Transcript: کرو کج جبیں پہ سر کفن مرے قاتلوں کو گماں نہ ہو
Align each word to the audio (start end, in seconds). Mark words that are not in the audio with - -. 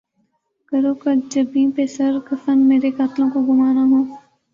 کرو 0.69 0.93
کج 1.01 1.19
جبیں 1.31 1.67
پہ 1.75 1.85
سر 1.95 2.13
کفن 2.27 2.57
مرے 2.69 2.91
قاتلوں 2.97 3.29
کو 3.33 3.39
گماں 3.47 3.73
نہ 3.77 3.83
ہو 3.91 3.99